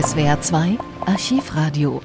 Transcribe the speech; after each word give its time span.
SWR 0.00 0.40
2 0.40 0.78
Archivradio. 1.06 2.00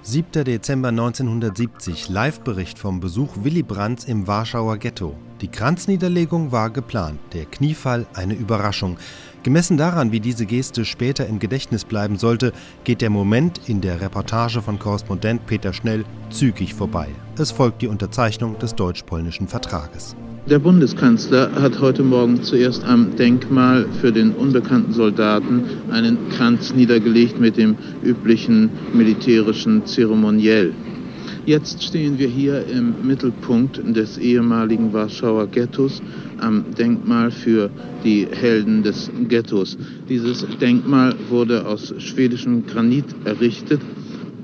7. 0.00 0.44
Dezember 0.44 0.88
1970, 0.88 2.08
Live-Bericht 2.08 2.78
vom 2.78 3.00
Besuch 3.00 3.28
Willy 3.42 3.62
Brandts 3.62 4.04
im 4.04 4.26
Warschauer 4.26 4.78
Ghetto. 4.78 5.14
Die 5.42 5.48
Kranzniederlegung 5.48 6.52
war 6.52 6.70
geplant, 6.70 7.18
der 7.34 7.44
Kniefall 7.44 8.06
eine 8.14 8.32
Überraschung. 8.32 8.96
Gemessen 9.42 9.76
daran, 9.76 10.10
wie 10.10 10.20
diese 10.20 10.46
Geste 10.46 10.86
später 10.86 11.26
im 11.26 11.38
Gedächtnis 11.38 11.84
bleiben 11.84 12.16
sollte, 12.16 12.54
geht 12.84 13.02
der 13.02 13.10
Moment 13.10 13.68
in 13.68 13.82
der 13.82 14.00
Reportage 14.00 14.62
von 14.62 14.78
Korrespondent 14.78 15.44
Peter 15.44 15.74
Schnell 15.74 16.06
zügig 16.30 16.72
vorbei. 16.72 17.08
Es 17.36 17.50
folgt 17.50 17.82
die 17.82 17.88
Unterzeichnung 17.88 18.58
des 18.58 18.74
deutsch-polnischen 18.74 19.48
Vertrages. 19.48 20.16
Der 20.46 20.58
Bundeskanzler 20.58 21.52
hat 21.52 21.80
heute 21.80 22.02
Morgen 22.02 22.42
zuerst 22.42 22.82
am 22.84 23.14
Denkmal 23.14 23.86
für 24.00 24.10
den 24.10 24.32
unbekannten 24.32 24.92
Soldaten 24.92 25.62
einen 25.90 26.16
Kranz 26.30 26.74
niedergelegt 26.74 27.38
mit 27.38 27.56
dem 27.56 27.76
üblichen 28.02 28.70
militärischen 28.94 29.84
Zeremoniell. 29.86 30.72
Jetzt 31.46 31.82
stehen 31.82 32.18
wir 32.18 32.26
hier 32.26 32.64
im 32.66 32.94
Mittelpunkt 33.06 33.80
des 33.94 34.18
ehemaligen 34.18 34.92
Warschauer 34.92 35.46
Ghettos 35.46 36.02
am 36.40 36.64
Denkmal 36.76 37.30
für 37.30 37.70
die 38.02 38.26
Helden 38.30 38.82
des 38.82 39.10
Ghettos. 39.28 39.76
Dieses 40.08 40.46
Denkmal 40.58 41.14
wurde 41.28 41.66
aus 41.66 41.94
schwedischem 41.98 42.66
Granit 42.66 43.04
errichtet 43.24 43.80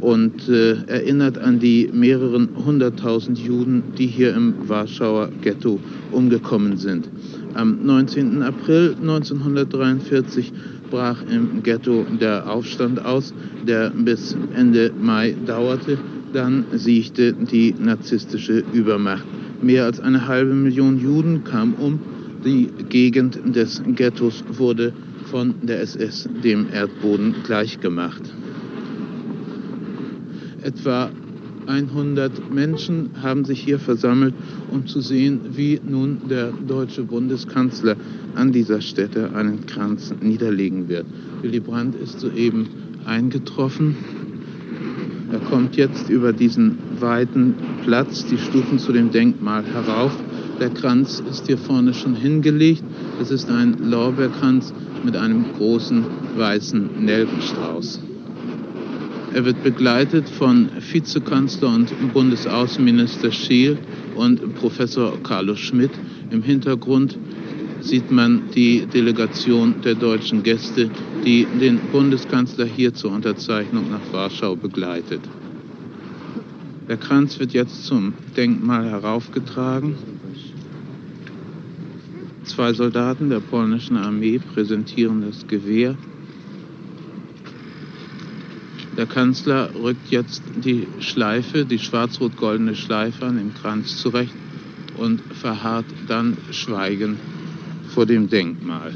und 0.00 0.48
äh, 0.48 0.76
erinnert 0.86 1.38
an 1.38 1.58
die 1.58 1.88
mehreren 1.92 2.48
hunderttausend 2.64 3.38
Juden, 3.38 3.82
die 3.98 4.06
hier 4.06 4.34
im 4.34 4.54
Warschauer 4.68 5.30
Ghetto 5.42 5.80
umgekommen 6.12 6.76
sind. 6.76 7.08
Am 7.54 7.84
19. 7.84 8.42
April 8.42 8.96
1943 9.00 10.52
brach 10.90 11.22
im 11.30 11.62
Ghetto 11.62 12.04
der 12.20 12.50
Aufstand 12.50 13.04
aus, 13.04 13.32
der 13.66 13.90
bis 13.90 14.36
Ende 14.54 14.92
Mai 15.00 15.34
dauerte. 15.46 15.98
Dann 16.32 16.64
siegte 16.72 17.32
die 17.32 17.74
narzisstische 17.78 18.62
Übermacht. 18.72 19.24
Mehr 19.62 19.84
als 19.84 20.00
eine 20.00 20.26
halbe 20.26 20.54
Million 20.54 21.00
Juden 21.00 21.44
kamen 21.44 21.74
um. 21.74 21.98
Die 22.44 22.68
Gegend 22.88 23.38
des 23.56 23.82
Ghettos 23.94 24.44
wurde 24.48 24.92
von 25.30 25.54
der 25.62 25.80
SS 25.80 26.28
dem 26.44 26.66
Erdboden 26.72 27.36
gleichgemacht. 27.44 28.22
Etwa 30.66 31.12
100 31.66 32.52
Menschen 32.52 33.10
haben 33.22 33.44
sich 33.44 33.62
hier 33.62 33.78
versammelt, 33.78 34.34
um 34.72 34.84
zu 34.84 35.00
sehen, 35.00 35.40
wie 35.54 35.78
nun 35.88 36.18
der 36.28 36.50
deutsche 36.66 37.04
Bundeskanzler 37.04 37.94
an 38.34 38.50
dieser 38.50 38.80
Stätte 38.80 39.32
einen 39.32 39.64
Kranz 39.66 40.12
niederlegen 40.20 40.88
wird. 40.88 41.06
Willy 41.40 41.60
Brandt 41.60 41.94
ist 41.94 42.18
soeben 42.18 42.66
eingetroffen. 43.06 43.94
Er 45.30 45.38
kommt 45.38 45.76
jetzt 45.76 46.10
über 46.10 46.32
diesen 46.32 46.76
weiten 47.00 47.54
Platz, 47.84 48.26
die 48.26 48.38
Stufen 48.38 48.80
zu 48.80 48.90
dem 48.90 49.12
Denkmal 49.12 49.62
herauf. 49.62 50.12
Der 50.58 50.70
Kranz 50.70 51.22
ist 51.30 51.46
hier 51.46 51.58
vorne 51.58 51.94
schon 51.94 52.16
hingelegt. 52.16 52.82
Es 53.20 53.30
ist 53.30 53.48
ein 53.48 53.76
Lorbeerkranz 53.88 54.72
mit 55.04 55.16
einem 55.16 55.44
großen 55.56 56.04
weißen 56.36 57.04
Nelkenstrauß. 57.04 58.00
Er 59.36 59.44
wird 59.44 59.62
begleitet 59.62 60.30
von 60.30 60.70
Vizekanzler 60.80 61.68
und 61.68 61.92
Bundesaußenminister 62.14 63.30
Scheel 63.30 63.76
und 64.14 64.54
Professor 64.54 65.12
Carlo 65.24 65.54
Schmidt. 65.54 65.90
Im 66.30 66.42
Hintergrund 66.42 67.18
sieht 67.82 68.10
man 68.10 68.44
die 68.54 68.86
Delegation 68.86 69.74
der 69.84 69.94
deutschen 69.94 70.42
Gäste, 70.42 70.88
die 71.22 71.46
den 71.60 71.78
Bundeskanzler 71.92 72.64
hier 72.64 72.94
zur 72.94 73.12
Unterzeichnung 73.12 73.90
nach 73.90 74.10
Warschau 74.10 74.56
begleitet. 74.56 75.20
Der 76.88 76.96
Kranz 76.96 77.38
wird 77.38 77.52
jetzt 77.52 77.84
zum 77.84 78.14
Denkmal 78.38 78.88
heraufgetragen. 78.88 79.96
Zwei 82.44 82.72
Soldaten 82.72 83.28
der 83.28 83.40
polnischen 83.40 83.98
Armee 83.98 84.38
präsentieren 84.38 85.26
das 85.26 85.46
Gewehr. 85.46 85.94
Der 88.96 89.06
Kanzler 89.06 89.70
rückt 89.74 90.10
jetzt 90.10 90.42
die 90.56 90.86
Schleife, 91.00 91.66
die 91.66 91.78
schwarz-rot-goldene 91.78 92.74
Schleife 92.74 93.26
an 93.26 93.36
dem 93.36 93.52
Kranz 93.52 93.98
zurecht 93.98 94.32
und 94.96 95.20
verharrt 95.34 95.84
dann 96.08 96.38
schweigend 96.50 97.18
vor 97.88 98.06
dem 98.06 98.30
Denkmal. 98.30 98.94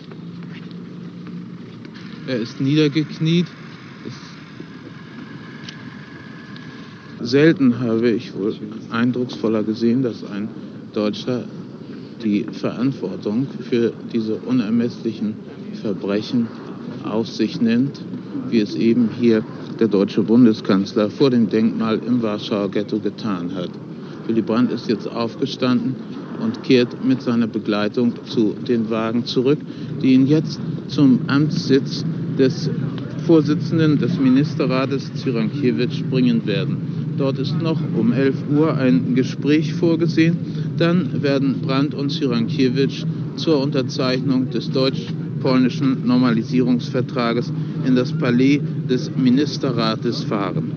Er 2.26 2.36
ist 2.36 2.60
niedergekniet. 2.60 3.46
Selten 7.20 7.78
habe 7.80 8.10
ich 8.10 8.34
wohl 8.34 8.54
eindrucksvoller 8.90 9.62
gesehen, 9.62 10.02
dass 10.02 10.24
ein 10.24 10.48
Deutscher 10.94 11.44
die 12.24 12.44
Verantwortung 12.52 13.46
für 13.68 13.92
diese 14.12 14.36
unermesslichen 14.36 15.34
Verbrechen 15.82 16.48
auf 17.04 17.28
sich 17.28 17.60
nimmt, 17.60 18.00
wie 18.48 18.60
es 18.60 18.74
eben 18.74 19.10
hier 19.10 19.44
der 19.80 19.88
deutsche 19.88 20.22
Bundeskanzler 20.22 21.08
vor 21.10 21.30
dem 21.30 21.48
Denkmal 21.48 21.98
im 22.06 22.22
Warschauer 22.22 22.70
Ghetto 22.70 22.98
getan 22.98 23.54
hat. 23.54 23.70
Willy 24.26 24.42
Brandt 24.42 24.70
ist 24.70 24.88
jetzt 24.88 25.08
aufgestanden 25.08 25.96
und 26.38 26.62
kehrt 26.62 27.02
mit 27.02 27.22
seiner 27.22 27.46
Begleitung 27.46 28.12
zu 28.26 28.54
den 28.68 28.90
Wagen 28.90 29.24
zurück, 29.24 29.58
die 30.02 30.12
ihn 30.12 30.26
jetzt 30.26 30.60
zum 30.88 31.20
Amtssitz 31.26 32.04
des 32.38 32.70
Vorsitzenden 33.26 33.98
des 33.98 34.18
Ministerrates 34.18 35.12
Zyrankiewicz 35.14 36.02
bringen 36.10 36.46
werden. 36.46 37.14
Dort 37.16 37.38
ist 37.38 37.60
noch 37.60 37.80
um 37.96 38.12
11 38.12 38.34
Uhr 38.54 38.76
ein 38.76 39.14
Gespräch 39.14 39.72
vorgesehen. 39.74 40.36
Dann 40.76 41.22
werden 41.22 41.60
Brandt 41.62 41.94
und 41.94 42.10
Zyrankiewicz 42.10 43.04
zur 43.36 43.62
Unterzeichnung 43.62 44.50
des 44.50 44.70
deutsch-polnischen 45.40 46.06
Normalisierungsvertrages 46.06 47.52
in 47.86 47.96
das 47.96 48.12
Palais 48.12 48.60
des 48.88 49.10
Ministerrates 49.16 50.24
fahren. 50.24 50.72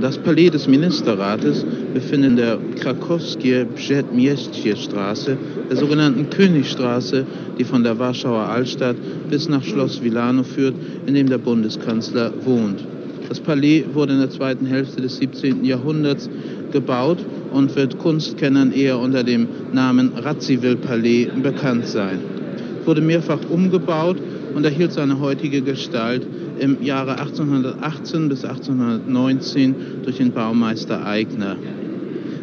Das 0.00 0.18
Palais 0.18 0.50
des 0.50 0.66
Ministerrates 0.66 1.64
befindet 1.94 2.30
in 2.30 2.36
der 2.36 2.58
Krakowskie 2.80 3.64
Przedmieście 3.74 4.76
Straße, 4.76 5.36
der 5.70 5.76
sogenannten 5.76 6.28
Königstraße, 6.30 7.24
die 7.58 7.64
von 7.64 7.84
der 7.84 7.98
Warschauer 7.98 8.48
Altstadt 8.48 8.96
bis 9.30 9.48
nach 9.48 9.62
Schloss 9.62 10.02
Wilano 10.02 10.42
führt, 10.42 10.74
in 11.06 11.14
dem 11.14 11.28
der 11.28 11.38
Bundeskanzler 11.38 12.32
wohnt. 12.44 12.84
Das 13.28 13.38
Palais 13.38 13.84
wurde 13.92 14.14
in 14.14 14.18
der 14.18 14.30
zweiten 14.30 14.66
Hälfte 14.66 15.00
des 15.00 15.18
17. 15.18 15.64
Jahrhunderts 15.64 16.28
gebaut 16.72 17.18
und 17.52 17.74
wird 17.76 17.98
Kunstkennern 17.98 18.72
eher 18.72 18.98
unter 18.98 19.22
dem 19.22 19.46
Namen 19.72 20.12
Radziwill-Palais 20.16 21.28
bekannt 21.42 21.86
sein. 21.86 22.41
Wurde 22.84 23.00
mehrfach 23.00 23.38
umgebaut 23.48 24.16
und 24.54 24.64
erhielt 24.64 24.92
seine 24.92 25.20
heutige 25.20 25.62
Gestalt 25.62 26.26
im 26.58 26.82
Jahre 26.82 27.18
1818 27.18 28.28
bis 28.28 28.44
1819 28.44 29.74
durch 30.04 30.16
den 30.18 30.32
Baumeister 30.32 31.06
Eigner. 31.06 31.56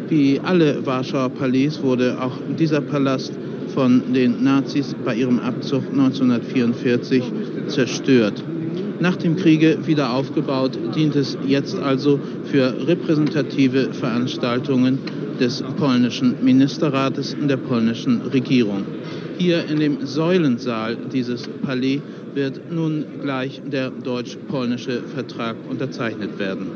Wie 0.08 0.40
alle 0.40 0.84
Warschauer 0.84 1.28
Palais 1.30 1.82
wurde 1.82 2.20
auch 2.20 2.36
dieser 2.58 2.80
Palast 2.80 3.32
von 3.74 4.12
den 4.12 4.42
Nazis 4.42 4.94
bei 5.04 5.14
ihrem 5.14 5.38
Abzug 5.38 5.84
1944 5.92 7.22
zerstört. 7.68 8.42
Nach 8.98 9.16
dem 9.16 9.36
Kriege 9.36 9.78
wieder 9.86 10.12
aufgebaut, 10.12 10.78
dient 10.94 11.16
es 11.16 11.38
jetzt 11.46 11.78
also 11.78 12.20
für 12.44 12.86
repräsentative 12.86 13.94
Veranstaltungen 13.94 14.98
des 15.40 15.62
polnischen 15.78 16.36
Ministerrates 16.44 17.34
und 17.40 17.48
der 17.48 17.56
polnischen 17.56 18.20
Regierung. 18.20 18.84
Hier 19.40 19.64
in 19.70 19.80
dem 19.80 20.06
Säulensaal 20.06 20.98
dieses 21.14 21.48
Palais 21.62 22.02
wird 22.34 22.70
nun 22.70 23.06
gleich 23.22 23.62
der 23.64 23.88
deutsch-polnische 23.88 25.00
Vertrag 25.00 25.56
unterzeichnet 25.66 26.38
werden. 26.38 26.66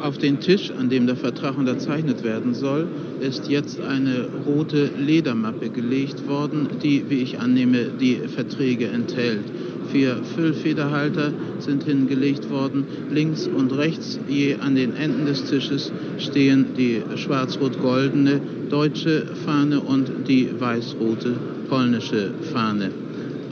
Auf 0.00 0.16
den 0.16 0.40
Tisch, 0.40 0.70
an 0.70 0.88
dem 0.88 1.06
der 1.06 1.16
Vertrag 1.16 1.58
unterzeichnet 1.58 2.24
werden 2.24 2.54
soll, 2.54 2.88
ist 3.20 3.50
jetzt 3.50 3.78
eine 3.82 4.26
rote 4.46 4.88
Ledermappe 4.98 5.68
gelegt 5.68 6.26
worden, 6.26 6.68
die, 6.82 7.04
wie 7.10 7.18
ich 7.18 7.38
annehme, 7.38 7.90
die 8.00 8.16
Verträge 8.34 8.86
enthält. 8.86 9.44
Vier 9.92 10.16
Füllfederhalter 10.34 11.32
sind 11.58 11.84
hingelegt 11.84 12.50
worden. 12.50 12.84
Links 13.10 13.46
und 13.46 13.72
rechts, 13.72 14.18
je 14.28 14.56
an 14.56 14.74
den 14.74 14.94
Enden 14.94 15.26
des 15.26 15.44
Tisches, 15.44 15.92
stehen 16.18 16.66
die 16.76 17.02
schwarz-rot-goldene 17.16 18.40
deutsche 18.68 19.26
Fahne 19.44 19.80
und 19.80 20.28
die 20.28 20.48
weiß-rote 20.58 21.34
polnische 21.68 22.30
Fahne. 22.52 22.90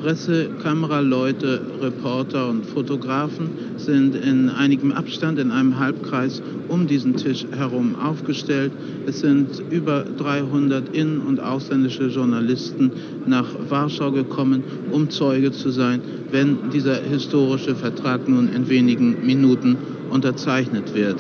Presse, 0.05 0.51
Kameraleute, 0.63 1.63
Reporter 1.81 2.51
und 2.51 2.67
Fotografen 2.67 3.49
sind 3.79 4.15
in 4.15 4.51
einigem 4.51 4.93
Abstand 4.93 5.39
in 5.39 5.51
einem 5.51 5.79
Halbkreis 5.79 6.43
um 6.69 6.87
diesen 6.87 7.17
Tisch 7.17 7.47
herum 7.57 7.97
aufgestellt. 7.97 8.71
Es 9.07 9.21
sind 9.21 9.63
über 9.71 10.05
300 10.05 10.95
in- 10.95 11.21
und 11.21 11.41
ausländische 11.41 12.09
Journalisten 12.09 12.93
nach 13.25 13.49
Warschau 13.71 14.13
gekommen, 14.13 14.63
um 14.93 15.09
Zeuge 15.09 15.53
zu 15.53 15.71
sein, 15.71 16.03
wenn 16.31 16.71
dieser 16.71 17.01
historische 17.01 17.75
Vertrag 17.75 18.29
nun 18.29 18.53
in 18.53 18.69
wenigen 18.69 19.25
Minuten 19.25 19.79
unterzeichnet 20.11 20.95
wird. 20.95 21.17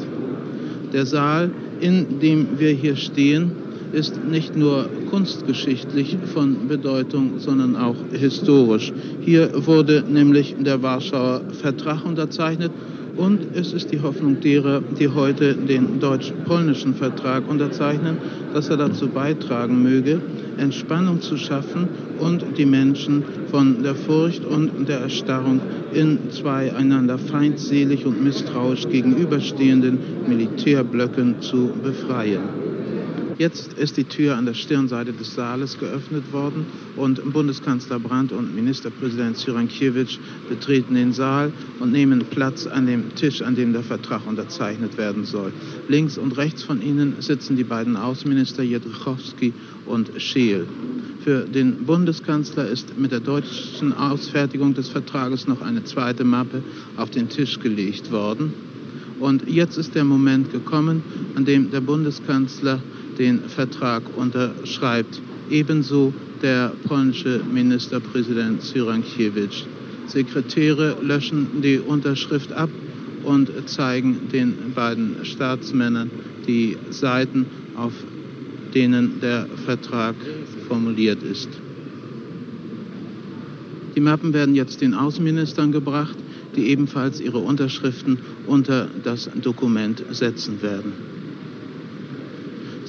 Der 0.92 1.06
Saal, 1.06 1.50
in 1.80 2.20
dem 2.20 2.58
wir 2.58 2.72
hier 2.72 2.96
stehen, 2.96 3.63
ist 3.94 4.24
nicht 4.24 4.56
nur 4.56 4.88
kunstgeschichtlich 5.08 6.18
von 6.32 6.66
Bedeutung, 6.68 7.38
sondern 7.38 7.76
auch 7.76 7.96
historisch. 8.12 8.92
Hier 9.20 9.50
wurde 9.66 10.04
nämlich 10.08 10.56
der 10.58 10.82
Warschauer 10.82 11.42
Vertrag 11.52 12.04
unterzeichnet 12.04 12.72
und 13.16 13.54
es 13.54 13.72
ist 13.72 13.92
die 13.92 14.02
Hoffnung 14.02 14.40
derer, 14.40 14.82
die 14.98 15.08
heute 15.08 15.54
den 15.54 16.00
deutsch-polnischen 16.00 16.94
Vertrag 16.94 17.48
unterzeichnen, 17.48 18.18
dass 18.52 18.70
er 18.70 18.76
dazu 18.76 19.08
beitragen 19.08 19.82
möge, 19.82 20.20
Entspannung 20.58 21.20
zu 21.20 21.36
schaffen 21.36 21.88
und 22.18 22.44
die 22.58 22.66
Menschen 22.66 23.24
von 23.50 23.82
der 23.84 23.94
Furcht 23.94 24.44
und 24.44 24.88
der 24.88 25.00
Erstarrung 25.00 25.60
in 25.92 26.18
zwei 26.32 26.74
einander 26.74 27.18
feindselig 27.18 28.04
und 28.04 28.22
misstrauisch 28.22 28.88
gegenüberstehenden 28.88 29.98
Militärblöcken 30.26 31.40
zu 31.40 31.70
befreien. 31.82 32.83
Jetzt 33.38 33.72
ist 33.72 33.96
die 33.96 34.04
Tür 34.04 34.36
an 34.36 34.46
der 34.46 34.54
Stirnseite 34.54 35.12
des 35.12 35.34
Saales 35.34 35.76
geöffnet 35.78 36.32
worden 36.32 36.66
und 36.96 37.32
Bundeskanzler 37.32 37.98
Brandt 37.98 38.30
und 38.30 38.54
Ministerpräsident 38.54 39.36
Cyrankiewicz 39.36 40.18
betreten 40.48 40.94
den 40.94 41.12
Saal 41.12 41.52
und 41.80 41.90
nehmen 41.90 42.20
Platz 42.30 42.66
an 42.66 42.86
dem 42.86 43.12
Tisch, 43.16 43.42
an 43.42 43.56
dem 43.56 43.72
der 43.72 43.82
Vertrag 43.82 44.26
unterzeichnet 44.26 44.96
werden 44.96 45.24
soll. 45.24 45.52
Links 45.88 46.16
und 46.16 46.36
rechts 46.36 46.62
von 46.62 46.80
ihnen 46.80 47.14
sitzen 47.18 47.56
die 47.56 47.64
beiden 47.64 47.96
Außenminister 47.96 48.62
Jedrzejowski 48.62 49.52
und 49.86 50.10
Scheel. 50.18 50.66
Für 51.24 51.40
den 51.40 51.84
Bundeskanzler 51.86 52.68
ist 52.68 52.96
mit 52.98 53.10
der 53.10 53.20
deutschen 53.20 53.92
Ausfertigung 53.94 54.74
des 54.74 54.88
Vertrages 54.88 55.48
noch 55.48 55.60
eine 55.60 55.82
zweite 55.82 56.22
Mappe 56.22 56.62
auf 56.96 57.10
den 57.10 57.28
Tisch 57.28 57.58
gelegt 57.58 58.12
worden. 58.12 58.52
Und 59.20 59.48
jetzt 59.48 59.78
ist 59.78 59.94
der 59.94 60.04
Moment 60.04 60.52
gekommen, 60.52 61.02
an 61.34 61.44
dem 61.44 61.70
der 61.70 61.80
Bundeskanzler 61.80 62.80
den 63.18 63.40
Vertrag 63.48 64.02
unterschreibt. 64.16 65.20
Ebenso 65.50 66.12
der 66.42 66.72
polnische 66.86 67.40
Ministerpräsident 67.52 68.62
Cyrankiewicz. 68.62 69.64
Sekretäre 70.06 70.96
löschen 71.02 71.62
die 71.62 71.78
Unterschrift 71.78 72.52
ab 72.52 72.70
und 73.24 73.50
zeigen 73.66 74.28
den 74.32 74.72
beiden 74.74 75.24
Staatsmännern 75.24 76.10
die 76.46 76.76
Seiten, 76.90 77.46
auf 77.74 77.92
denen 78.74 79.20
der 79.20 79.46
Vertrag 79.64 80.14
formuliert 80.68 81.22
ist. 81.22 81.48
Die 83.94 84.00
Mappen 84.00 84.32
werden 84.32 84.54
jetzt 84.54 84.80
den 84.80 84.92
Außenministern 84.92 85.72
gebracht, 85.72 86.16
die 86.56 86.68
ebenfalls 86.68 87.20
ihre 87.20 87.38
Unterschriften 87.38 88.18
unter 88.46 88.88
das 89.02 89.30
Dokument 89.40 90.04
setzen 90.10 90.60
werden. 90.62 90.92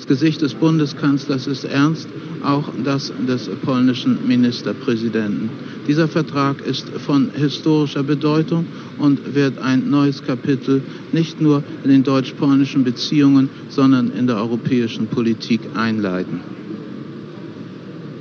Das 0.07 0.19
Gesicht 0.19 0.44
des 0.44 0.54
Bundeskanzlers 0.54 1.48
ist 1.48 1.63
ernst, 1.63 2.07
auch 2.44 2.69
das 2.84 3.12
des 3.28 3.50
polnischen 3.66 4.19
Ministerpräsidenten. 4.28 5.50
Dieser 5.88 6.07
Vertrag 6.07 6.62
ist 6.62 6.88
von 6.90 7.31
historischer 7.34 8.04
Bedeutung 8.04 8.68
und 9.00 9.34
wird 9.34 9.57
ein 9.57 9.90
neues 9.90 10.22
Kapitel 10.24 10.84
nicht 11.12 11.42
nur 11.42 11.63
in 11.84 11.90
den 11.90 12.04
deutsch-polnischen 12.04 12.84
Beziehungen, 12.84 13.50
sondern 13.69 14.12
in 14.12 14.28
der 14.28 14.36
europäischen 14.36 15.07
Politik 15.07 15.62
einleiten. 15.74 16.40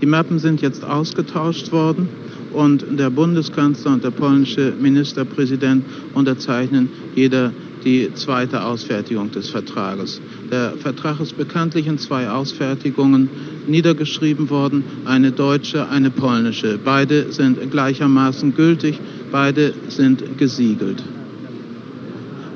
Die 0.00 0.06
Mappen 0.06 0.38
sind 0.38 0.62
jetzt 0.62 0.86
ausgetauscht 0.86 1.70
worden 1.70 2.08
und 2.54 2.84
der 2.98 3.10
Bundeskanzler 3.10 3.92
und 3.92 4.04
der 4.04 4.10
polnische 4.10 4.72
Ministerpräsident 4.80 5.84
unterzeichnen 6.14 6.88
jeder 7.14 7.52
die 7.84 8.10
zweite 8.14 8.64
Ausfertigung 8.64 9.30
des 9.30 9.50
Vertrages. 9.50 10.20
Der 10.50 10.72
Vertrag 10.78 11.20
ist 11.20 11.36
bekanntlich 11.36 11.86
in 11.86 11.98
zwei 11.98 12.30
Ausfertigungen 12.30 13.28
niedergeschrieben 13.66 14.48
worden, 14.48 14.84
eine 15.04 15.32
deutsche, 15.32 15.88
eine 15.88 16.10
polnische. 16.10 16.78
Beide 16.82 17.30
sind 17.32 17.70
gleichermaßen 17.70 18.54
gültig, 18.54 18.98
beide 19.30 19.74
sind 19.88 20.38
gesiegelt. 20.38 21.02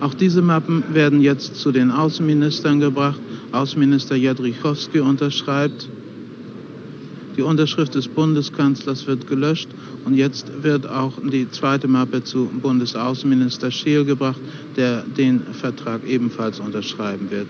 Auch 0.01 0.15
diese 0.15 0.43
Mappen 0.43 0.85
werden 0.93 1.21
jetzt 1.21 1.57
zu 1.57 1.73
den 1.73 1.91
Außenministern 1.91 2.81
gebracht. 2.81 3.21
Außenminister 3.51 4.15
Jadrichowski 4.15 5.01
unterschreibt 5.01 5.89
die 7.39 7.43
Unterschrift 7.43 7.95
des 7.95 8.09
Bundeskanzlers 8.09 9.07
wird 9.07 9.29
gelöscht 9.29 9.69
und 10.05 10.15
jetzt 10.15 10.65
wird 10.65 10.89
auch 10.89 11.13
die 11.23 11.49
zweite 11.49 11.87
Mappe 11.87 12.25
zu 12.25 12.47
Bundesaußenminister 12.47 13.71
Scheel 13.71 14.05
gebracht, 14.05 14.41
der 14.77 15.05
den 15.17 15.41
Vertrag 15.53 16.05
ebenfalls 16.05 16.59
unterschreiben 16.59 17.31
wird. 17.31 17.47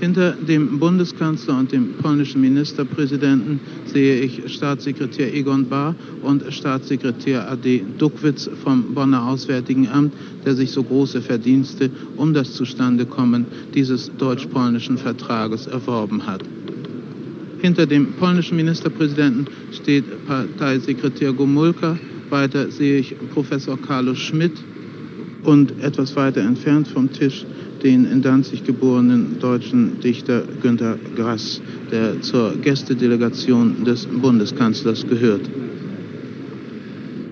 Hinter 0.00 0.32
dem 0.32 0.80
Bundeskanzler 0.80 1.58
und 1.58 1.70
dem 1.70 1.92
polnischen 1.92 2.40
Ministerpräsidenten 2.40 3.60
sehe 3.84 4.20
ich 4.20 4.52
Staatssekretär 4.52 5.32
Egon 5.32 5.68
Bahr 5.68 5.94
und 6.22 6.42
Staatssekretär 6.52 7.48
AD 7.48 7.84
Duckwitz 7.98 8.50
vom 8.64 8.94
Bonner 8.94 9.28
Auswärtigen 9.28 9.88
Amt, 9.88 10.12
der 10.44 10.56
sich 10.56 10.72
so 10.72 10.82
große 10.82 11.20
Verdienste 11.22 11.90
um 12.16 12.34
das 12.34 12.54
Zustandekommen 12.54 13.46
dieses 13.74 14.10
deutsch-polnischen 14.16 14.98
Vertrages 14.98 15.68
erworben 15.68 16.26
hat. 16.26 16.40
Hinter 17.62 17.86
dem 17.86 18.12
polnischen 18.18 18.56
Ministerpräsidenten 18.56 19.46
steht 19.72 20.04
Parteisekretär 20.26 21.32
Gomulka. 21.32 21.98
Weiter 22.30 22.70
sehe 22.70 22.98
ich 22.98 23.14
Professor 23.34 23.76
Carlos 23.76 24.18
Schmidt 24.18 24.52
und 25.44 25.72
etwas 25.82 26.16
weiter 26.16 26.40
entfernt 26.40 26.88
vom 26.88 27.12
Tisch 27.12 27.44
den 27.82 28.04
in 28.04 28.22
Danzig 28.22 28.64
geborenen 28.64 29.38
deutschen 29.40 30.00
Dichter 30.00 30.42
Günter 30.62 30.96
Grass, 31.16 31.60
der 31.90 32.20
zur 32.20 32.54
Gästedelegation 32.56 33.84
des 33.84 34.06
Bundeskanzlers 34.06 35.06
gehört. 35.06 35.42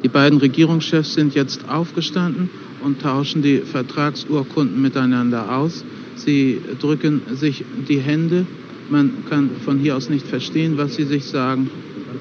Die 0.02 0.08
beiden 0.08 0.38
Regierungschefs 0.38 1.14
sind 1.14 1.34
jetzt 1.34 1.68
aufgestanden 1.68 2.48
und 2.82 3.00
tauschen 3.00 3.42
die 3.42 3.58
Vertragsurkunden 3.58 4.80
miteinander 4.80 5.54
aus. 5.54 5.84
Sie 6.16 6.60
drücken 6.80 7.20
sich 7.34 7.64
die 7.88 7.98
Hände 7.98 8.46
man 8.90 9.10
kann 9.28 9.50
von 9.64 9.78
hier 9.78 9.96
aus 9.96 10.08
nicht 10.08 10.26
verstehen, 10.26 10.76
was 10.76 10.96
Sie 10.96 11.04
sich 11.04 11.24
sagen. 11.24 11.70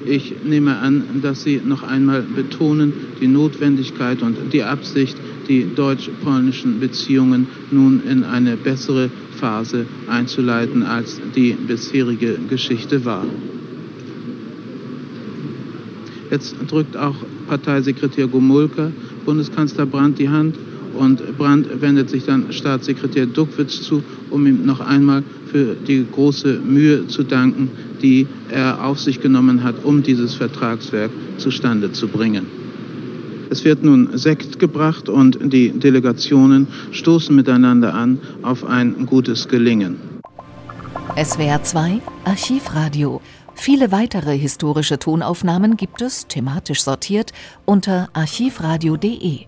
Ich 0.06 0.34
nehme 0.44 0.76
an, 0.78 1.02
dass 1.22 1.42
Sie 1.42 1.60
noch 1.64 1.82
einmal 1.82 2.22
betonen 2.22 2.92
die 3.20 3.26
Notwendigkeit 3.26 4.22
und 4.22 4.36
die 4.52 4.62
Absicht, 4.62 5.16
die 5.48 5.66
deutsch-polnischen 5.74 6.80
Beziehungen 6.80 7.46
nun 7.70 8.02
in 8.08 8.24
eine 8.24 8.56
bessere 8.56 9.10
Phase 9.38 9.86
einzuleiten, 10.08 10.82
als 10.82 11.20
die 11.34 11.52
bisherige 11.52 12.38
Geschichte 12.48 13.04
war. 13.04 13.24
Jetzt 16.30 16.56
drückt 16.68 16.96
auch 16.96 17.16
Parteisekretär 17.48 18.26
Gomulka 18.28 18.92
Bundeskanzler 19.24 19.86
Brandt 19.86 20.18
die 20.18 20.28
Hand 20.28 20.56
und 20.98 21.36
Brandt 21.36 21.68
wendet 21.80 22.10
sich 22.10 22.24
dann 22.24 22.50
Staatssekretär 22.50 23.26
Duckwitz 23.26 23.82
zu, 23.82 24.02
um 24.30 24.46
ihm 24.46 24.64
noch 24.64 24.80
einmal 24.80 25.22
für 25.50 25.74
die 25.74 26.06
große 26.10 26.60
Mühe 26.64 27.06
zu 27.06 27.22
danken, 27.22 27.70
die 28.02 28.26
er 28.50 28.84
auf 28.84 29.00
sich 29.00 29.20
genommen 29.20 29.62
hat, 29.62 29.84
um 29.84 30.02
dieses 30.02 30.34
Vertragswerk 30.34 31.10
zustande 31.38 31.92
zu 31.92 32.08
bringen. 32.08 32.46
Es 33.50 33.64
wird 33.64 33.82
nun 33.82 34.16
Sekt 34.18 34.58
gebracht 34.58 35.08
und 35.08 35.38
die 35.40 35.70
Delegationen 35.70 36.66
stoßen 36.92 37.34
miteinander 37.34 37.94
an 37.94 38.18
auf 38.42 38.64
ein 38.64 39.06
gutes 39.06 39.48
Gelingen. 39.48 39.96
SWR 41.16 41.62
2 41.62 42.00
Archivradio. 42.24 43.20
Viele 43.54 43.90
weitere 43.90 44.38
historische 44.38 44.98
Tonaufnahmen 44.98 45.76
gibt 45.76 46.02
es, 46.02 46.28
thematisch 46.28 46.82
sortiert, 46.82 47.32
unter 47.64 48.08
archivradio.de. 48.12 49.46